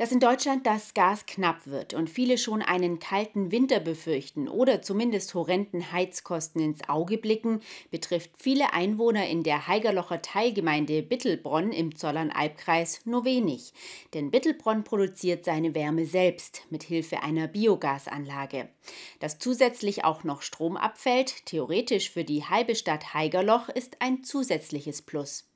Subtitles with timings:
[0.00, 4.80] Dass in Deutschland das Gas knapp wird und viele schon einen kalten Winter befürchten oder
[4.80, 7.60] zumindest horrenden Heizkosten ins Auge blicken,
[7.90, 13.74] betrifft viele Einwohner in der Haigerlocher Teilgemeinde Bittelbronn im Zollernalbkreis nur wenig.
[14.14, 18.70] Denn Bittelbronn produziert seine Wärme selbst mit Hilfe einer Biogasanlage.
[19.18, 25.02] Dass zusätzlich auch noch Strom abfällt, theoretisch für die halbe Stadt Haigerloch, ist ein zusätzliches
[25.02, 25.49] Plus.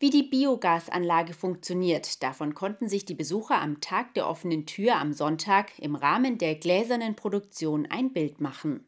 [0.00, 5.12] Wie die Biogasanlage funktioniert, davon konnten sich die Besucher am Tag der offenen Tür am
[5.12, 8.86] Sonntag im Rahmen der gläsernen Produktion ein Bild machen.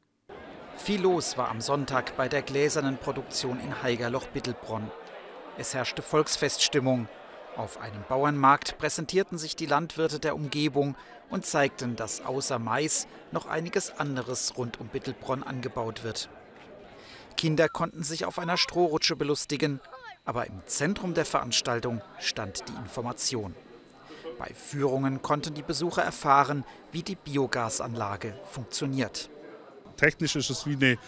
[0.76, 4.90] Viel los war am Sonntag bei der gläsernen Produktion in Haigerloch-Bittelbronn.
[5.58, 7.08] Es herrschte Volksfeststimmung.
[7.56, 10.96] Auf einem Bauernmarkt präsentierten sich die Landwirte der Umgebung
[11.28, 16.30] und zeigten, dass außer Mais noch einiges anderes rund um Bittelbronn angebaut wird.
[17.36, 19.80] Kinder konnten sich auf einer Strohrutsche belustigen
[20.30, 23.52] aber im Zentrum der Veranstaltung stand die Information.
[24.38, 26.62] Bei Führungen konnten die Besucher erfahren,
[26.92, 29.28] wie die Biogasanlage funktioniert.
[29.96, 30.98] Technisch ist es wie eine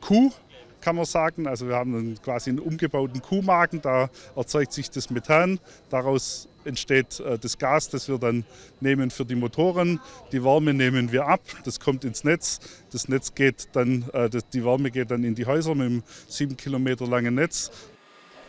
[0.00, 0.32] Kuh,
[0.80, 1.46] kann man sagen.
[1.46, 5.60] Also wir haben einen, quasi einen umgebauten Kuhmagen, da erzeugt sich das Methan,
[5.90, 8.46] daraus entsteht äh, das Gas, das wir dann
[8.80, 10.00] nehmen für die Motoren.
[10.32, 12.60] Die Wärme nehmen wir ab, das kommt ins Netz.
[12.92, 16.56] Das Netz geht dann, äh, die Wärme geht dann in die Häuser mit einem sieben
[16.56, 17.70] Kilometer langen Netz.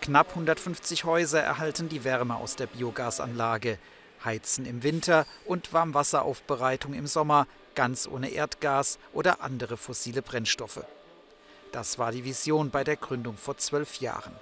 [0.01, 3.77] Knapp 150 Häuser erhalten die Wärme aus der Biogasanlage,
[4.25, 10.83] heizen im Winter und Warmwasseraufbereitung im Sommer, ganz ohne Erdgas oder andere fossile Brennstoffe.
[11.71, 14.33] Das war die Vision bei der Gründung vor zwölf Jahren.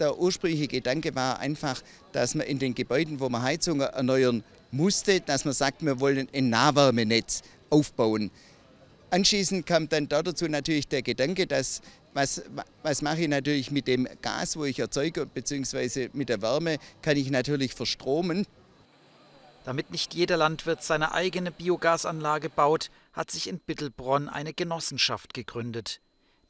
[0.00, 1.82] Der ursprüngliche Gedanke war einfach,
[2.12, 6.26] dass man in den Gebäuden, wo man Heizungen erneuern musste, dass man sagt, wir wollen
[6.32, 8.30] ein Nahwärmenetz aufbauen.
[9.10, 11.82] Anschließend kam dann dazu natürlich der Gedanke, dass
[12.14, 12.42] was,
[12.82, 17.16] was mache ich natürlich mit dem Gas, wo ich erzeuge, beziehungsweise mit der Wärme, kann
[17.16, 18.46] ich natürlich verstromen.
[19.64, 26.00] Damit nicht jeder Landwirt seine eigene Biogasanlage baut, hat sich in Bittelbronn eine Genossenschaft gegründet.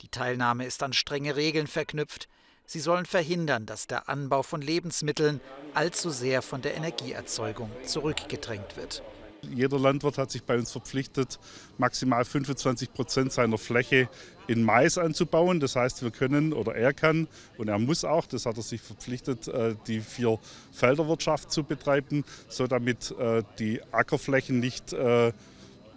[0.00, 2.28] Die Teilnahme ist an strenge Regeln verknüpft.
[2.64, 5.40] Sie sollen verhindern, dass der Anbau von Lebensmitteln
[5.74, 9.02] allzu sehr von der Energieerzeugung zurückgedrängt wird.
[9.50, 11.38] Jeder Landwirt hat sich bei uns verpflichtet,
[11.76, 14.08] maximal 25 Prozent seiner Fläche
[14.46, 15.60] in Mais anzubauen.
[15.60, 17.26] Das heißt, wir können oder er kann
[17.58, 20.38] und er muss auch, das hat er sich verpflichtet, äh, die vier
[20.72, 25.32] Felderwirtschaft zu betreiben, so damit äh, die Ackerflächen nicht äh,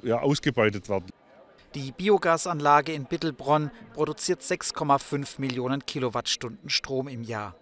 [0.10, 1.10] ausgebeutet werden.
[1.76, 7.56] Die Biogasanlage in Bittelbronn produziert 6,5 Millionen Kilowattstunden Strom im Jahr.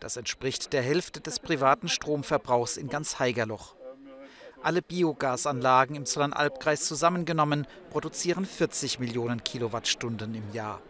[0.00, 3.74] Das entspricht der Hälfte des privaten Stromverbrauchs in ganz Haigerloch.
[4.62, 10.82] Alle Biogasanlagen im Zollernalbkreis zusammengenommen produzieren 40 Millionen Kilowattstunden im Jahr.